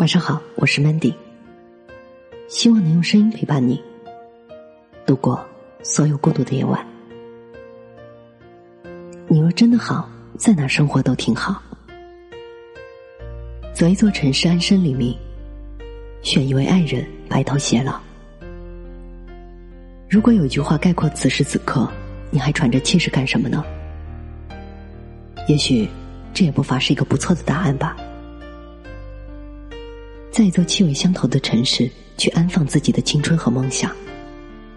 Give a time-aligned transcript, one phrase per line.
[0.00, 1.14] 晚上好，我是 Mandy，
[2.48, 3.78] 希望能用声音陪伴你
[5.04, 5.46] 度过
[5.82, 6.82] 所有孤独的夜晚。
[9.28, 10.08] 你若真的好，
[10.38, 11.62] 在哪生活都挺好。
[13.74, 15.14] 择一座城市安身立命，
[16.22, 18.00] 选一位爱人白头偕老。
[20.08, 21.86] 如果有一句话概括此时此刻，
[22.30, 23.62] 你还喘着气是干什么呢？
[25.46, 25.86] 也许
[26.32, 27.94] 这也不乏是一个不错的答案吧。
[30.40, 31.86] 在一座气味相投的城市，
[32.16, 33.94] 去安放自己的青春和梦想，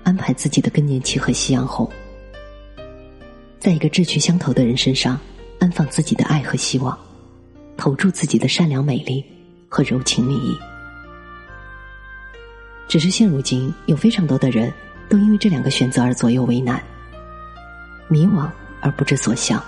[0.04, 1.90] 安排自己的更年期和夕阳红。
[3.62, 5.18] 在一个志趣相投的人身上，
[5.60, 7.00] 安放自己的爱和希望，
[7.78, 9.24] 投注自己的善良、美丽
[9.70, 10.54] 和柔情蜜意。
[12.90, 14.70] 只是现如今，有非常多的人。
[15.08, 16.84] 都因为这两个选择而左右为难、
[18.10, 18.50] 迷惘
[18.82, 19.64] 而不知所向。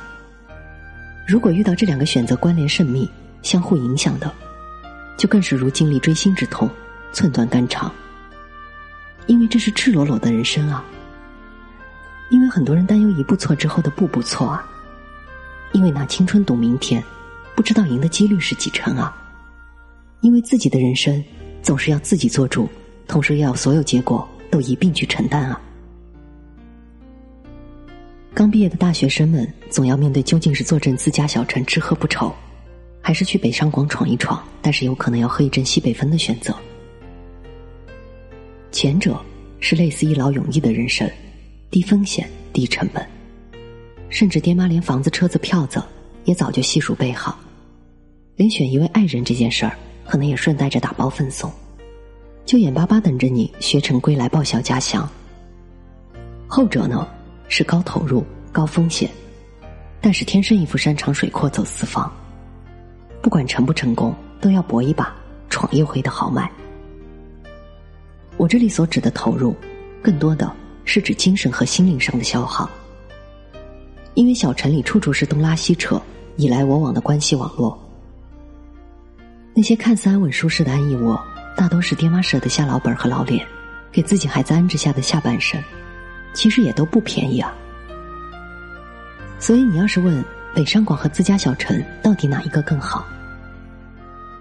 [1.25, 3.09] 如果遇到这两个选择关联甚密、
[3.43, 4.29] 相互影响的，
[5.17, 6.69] 就更是如经历锥心之痛、
[7.11, 7.91] 寸断肝肠。
[9.27, 10.83] 因为这是赤裸裸的人生啊！
[12.29, 14.67] 因为很多人担忧一步错之后的步步错啊！
[15.71, 17.03] 因为拿青春赌明天，
[17.55, 19.15] 不知道赢的几率是几成啊！
[20.21, 21.23] 因为自己的人生
[21.61, 22.69] 总是要自己做主，
[23.07, 24.27] 同时要所有结果。
[24.51, 25.59] 都一并去承担啊！
[28.33, 32.33] 刚毕业的大学生们总要面对究竟是坐镇自家小城吃喝不愁，
[33.05, 36.51] 还是去北上广闯一闯，但是有可能要喝一阵西北风的选择。
[38.71, 39.21] 前者
[39.59, 41.07] 是类似一劳永逸的人生，
[41.69, 43.07] 低风险低成本，
[44.09, 45.79] 甚至爹妈连房子车子票子
[46.23, 47.37] 也早就悉数备好，
[48.37, 51.53] 连选一位爱人这件事儿，可能也顺带着打包分送。
[52.43, 55.07] 就眼巴巴等着你学成归来报效家乡。
[56.47, 57.07] 后者呢
[57.49, 59.07] 是高投入高风险，
[60.01, 62.11] 但是天生一副山长水阔走四方，
[63.25, 65.11] 不管成不成功都要搏一把
[65.49, 66.47] 闯一回的豪迈。
[68.37, 69.55] 我这里所指的投入，
[69.99, 72.69] 更多的是指精神和心灵上的消耗，
[74.13, 75.99] 因为小城里处处是东拉西扯、
[76.35, 77.75] 你来我往的关系网络，
[79.55, 81.19] 那些看似安稳舒适的安逸窝。
[81.57, 83.43] 大都是爹妈舍得下老本和老脸，
[83.91, 85.59] 给自己孩子安置下的下半生，
[86.31, 87.51] 其实也都不便宜啊。
[89.39, 90.23] 所以你要是问
[90.53, 93.03] 北上广和自家小城到底哪一个更好，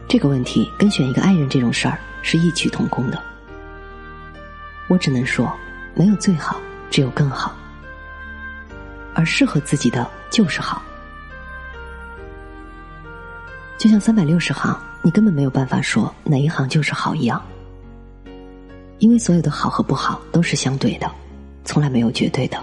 [0.08, 3.22] 这个问题跟选一个爱人这种事儿是异曲同工的。
[4.88, 5.52] 我只能说，
[5.94, 6.60] 没有最好，
[6.90, 7.54] 只有更好，
[9.14, 10.82] 而适合自己的就是好。
[13.78, 14.78] 就像三百六十行。
[15.06, 17.44] 你根本没有办法说哪一行就是好一样，
[19.00, 21.12] 因为所有的好和不好都是相对的，
[21.62, 22.56] 从来没有绝对的。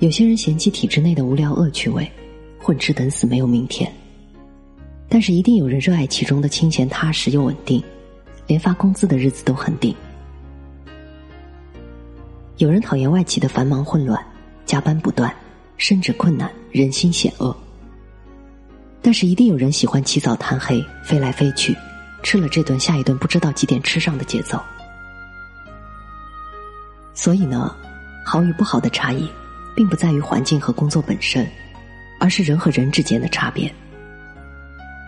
[0.00, 2.10] 有些人嫌弃体制内的无聊恶趣味，
[2.58, 3.88] 混吃等死没有明天，
[5.08, 7.82] 但是一定有人热爱其中的清闲踏实又稳定，
[8.46, 9.94] 连发工资的日子都很定。
[12.58, 14.20] 有人讨厌外企的繁忙混乱，
[14.64, 15.34] 加班不断，
[15.76, 17.56] 升职困难，人心险恶。
[19.00, 21.76] 但是一定有人喜欢起早贪黑、飞来飞去，
[22.22, 24.60] 吃了这顿下一顿不知道几点吃上的节奏。
[27.14, 27.74] 所以呢，
[28.24, 29.28] 好与不好的差异，
[29.76, 31.46] 并不在于环境和工作本身，
[32.18, 33.72] 而是人和人之间的差别。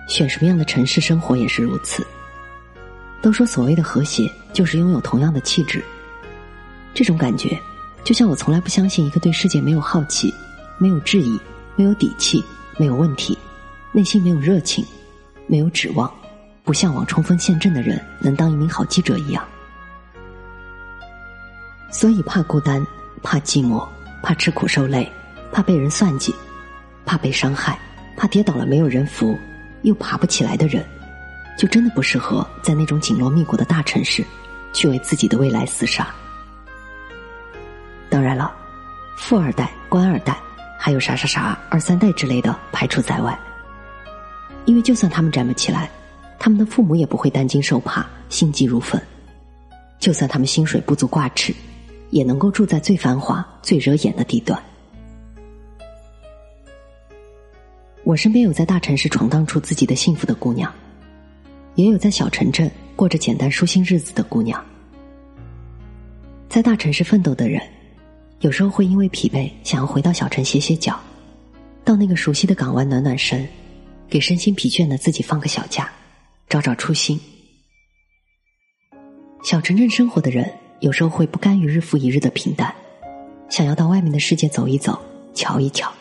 [0.09, 2.05] 选什么样的城市生活也是如此。
[3.23, 5.85] 都说所谓的和谐，就是拥有同样的气质。
[6.95, 7.57] 这种感觉，
[8.03, 10.35] 就像我从来不相信一个对世界没有好奇、
[10.79, 11.39] 没有质疑、
[11.77, 12.43] 没有底气、
[12.77, 13.39] 没有问题。
[13.91, 14.85] 内心没有热情，
[15.47, 16.13] 没有指望，
[16.63, 19.43] 不向往冲锋陷阵的人能当一名好记者一样。
[21.91, 22.87] 所以怕孤单，
[23.23, 23.89] 怕寂寞，
[24.23, 25.11] 怕吃苦受累，
[25.51, 26.35] 怕被人算计，
[27.07, 27.79] 怕被伤害，
[28.15, 29.37] 怕跌倒了没有人扶，
[29.83, 30.84] 又爬不起来的人，
[31.59, 34.25] 就真的不适合在那种紧锣密鼓的大城市，
[34.72, 36.06] 去为自己的未来厮杀。
[38.11, 38.53] 当然了，
[39.16, 40.37] 富二代、官二代，
[40.78, 43.39] 还有啥啥啥二三代之类的，排除在外。
[44.65, 45.91] 因为就算他们站不起来，
[46.39, 49.01] 他们的父母也不会担惊受怕、心急如焚；
[49.98, 51.54] 就算他们薪水不足挂齿，
[52.10, 54.63] 也能够住在最繁华、最惹眼的地段。
[58.09, 60.72] 我身边有在大城市闯荡出自己的幸福的姑娘，
[61.75, 64.65] 也有在小城镇过着简单舒心日子的姑娘。
[66.49, 67.60] 在大城市奋斗的人，
[68.41, 70.99] 有时候会因为疲惫，想要回到小城歇歇脚，
[71.84, 73.47] 到那个熟悉的港湾暖暖身。
[74.09, 75.93] 给身心疲倦的自己放个小假，
[76.49, 77.21] 找找初心。
[79.45, 80.51] 小城镇生活的人
[80.81, 82.75] 有时候会不甘于日复一日的平淡，
[83.51, 84.99] 想要到外面的世界走一走、
[85.34, 85.93] 瞧一瞧，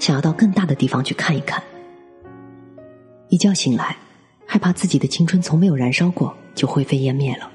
[0.00, 1.62] 想要到更大的地方去看一看。
[3.28, 3.96] 一觉醒来，
[4.46, 7.48] 害怕自己的青春从没有燃烧过就灰飞烟灭了，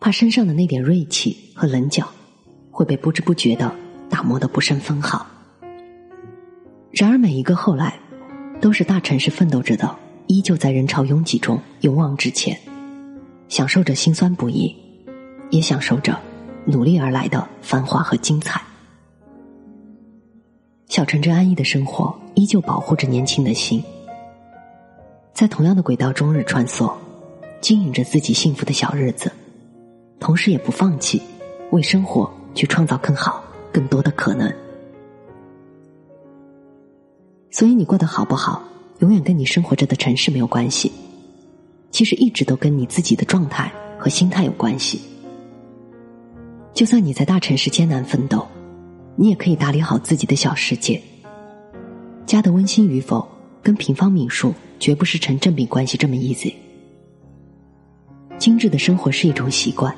[0.00, 2.08] 怕身上的那点锐气和棱角
[2.70, 3.70] 会被不知不觉的
[4.08, 5.26] 打磨的不甚分毫。
[6.92, 7.98] 然而，每一个后来，
[8.60, 9.94] 都是大城市奋斗着的，
[10.28, 12.58] 依旧在人潮拥挤中勇往直前，
[13.48, 14.74] 享受着辛酸不易，
[15.50, 16.18] 也享受着
[16.64, 18.62] 努力而来的繁华和精彩。
[20.90, 23.80] 小城镇安逸的生活，依旧保护着年轻的心，
[25.32, 26.92] 在同样的轨道终日穿梭，
[27.60, 29.30] 经营着自己幸福的小日子，
[30.18, 31.22] 同时也不放弃
[31.70, 33.40] 为生活去创造更好、
[33.72, 34.52] 更多的可能。
[37.52, 38.60] 所以，你过得好不好，
[38.98, 40.90] 永远跟你生活着的城市没有关系。
[41.92, 45.00] 其实，一直都跟你自己的状态和心态有关系。
[46.74, 48.44] 就算你在大城市艰难奋斗，
[49.20, 50.98] 你也可以打理好自己的小世界。
[52.24, 53.28] 家的温馨与否，
[53.62, 56.54] 跟平方米数绝不是成正比关系这么 easy。
[58.38, 59.94] 精致的生活是一种习惯，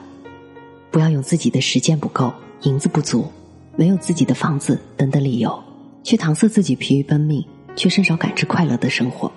[0.90, 3.30] 不要用自己的时间不够、银子不足、
[3.76, 5.56] 没有自己的房子等等理由。
[6.02, 7.46] 去搪塞自己疲于奔命
[7.76, 9.30] 却甚少感知快乐的生活。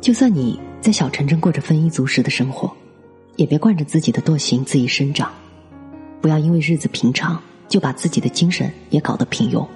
[0.00, 2.74] 就算你在小城镇过着丰衣足食的生活，
[3.36, 5.30] 也别惯着自己的惰性恣意生长。
[6.20, 9.66] 不要因为日子平常就把自己的精神也搞得平庸。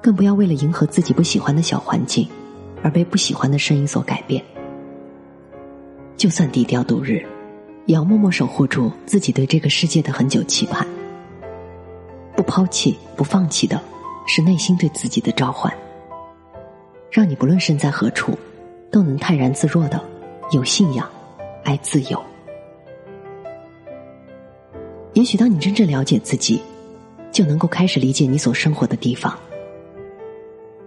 [0.00, 2.28] 更不要为了迎合自己不喜欢的小环境，
[2.82, 4.44] 而被不喜欢的声音所改变。
[6.16, 7.24] 就算低调度日，
[7.86, 10.86] 也要默默守护住自己对这个世界的很久期盼。
[12.36, 13.80] 不抛弃、不放弃的，
[14.26, 15.72] 是内心对自己的召唤，
[17.10, 18.38] 让你不论身在何处，
[18.90, 20.02] 都能泰然自若的
[20.50, 21.08] 有信仰、
[21.64, 22.22] 爱自由。
[25.14, 26.60] 也许当你真正了解自己，
[27.32, 29.36] 就能够开始理解你所生活的地方。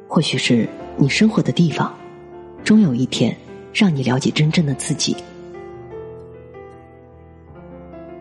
[0.07, 1.97] 或许是你生活的地方，
[2.63, 3.35] 终有一天
[3.73, 5.15] 让你了解真正的自己。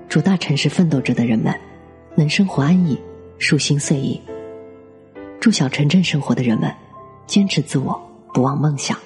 [0.09, 1.55] 祝大城市奋斗着的人们，
[2.15, 2.99] 能生活安逸。
[3.39, 4.19] 舒心随意。
[5.39, 6.73] 祝小城镇生活的人们，
[7.27, 8.01] 坚持自我，
[8.33, 8.97] 不忘梦想。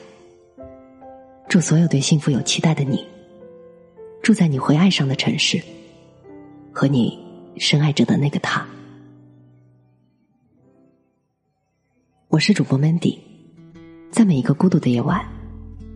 [1.49, 3.05] 祝所有对幸福有期待的你，
[4.23, 5.61] 住在你会爱上的城市，
[6.73, 7.19] 和你
[7.57, 8.67] 深爱着的那个他。
[12.29, 13.19] 我是主播 Mandy，
[14.11, 15.21] 在每一个孤独的夜晚，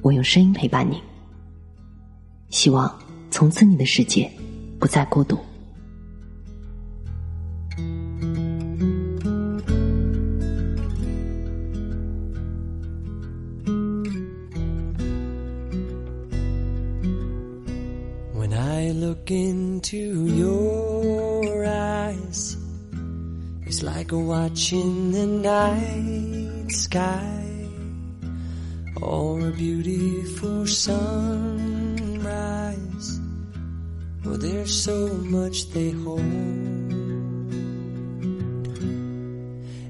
[0.02, 1.00] 我用声音陪伴你。
[2.50, 2.98] 希望
[3.30, 4.30] 从此你的世界
[4.78, 5.38] 不再孤独。
[19.94, 22.56] Into your eyes.
[23.66, 27.40] It's like watching the night sky
[29.00, 32.00] Or a beautiful sunrise.
[34.24, 36.20] Well, there's so much they hold.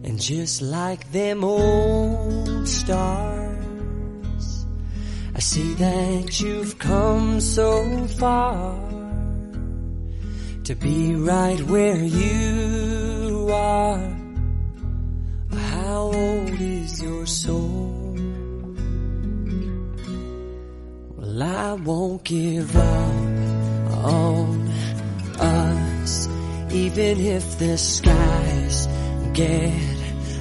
[0.06, 4.66] And just like them old stars
[5.34, 8.93] I see that you've come so far
[10.64, 14.16] to be right where you are.
[15.52, 18.16] How old is your soul?
[21.16, 24.68] Well, I won't give up on
[25.38, 26.28] us,
[26.72, 28.88] even if the skies
[29.34, 29.72] get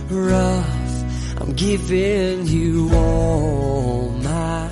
[0.10, 1.42] rough.
[1.42, 4.70] I'm giving you all my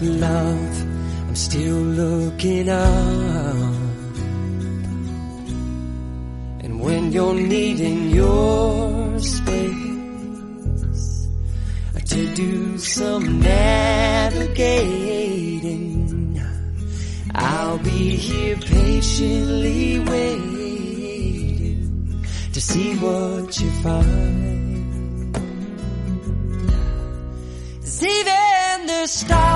[0.00, 0.82] love.
[1.28, 3.85] I'm still looking up.
[7.16, 9.88] You're needing your space
[12.12, 14.68] to do some navigating.
[17.34, 21.06] I'll be here patiently waiting
[22.52, 24.36] to see what you find.
[28.02, 29.55] even the stars,